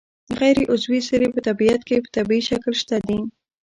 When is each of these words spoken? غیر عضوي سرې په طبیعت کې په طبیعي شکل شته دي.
غیر 0.39 0.57
عضوي 0.73 0.99
سرې 1.09 1.27
په 1.33 1.39
طبیعت 1.47 1.81
کې 1.87 2.03
په 2.03 2.09
طبیعي 2.17 2.41
شکل 2.49 2.73
شته 2.81 2.95
دي. 3.07 3.19